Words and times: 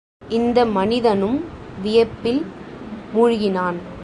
இந்த 0.29 0.65
மனிதனும் 0.65 1.39
வியப்பில் 1.81 2.45
மூழ்கினான். 3.13 3.79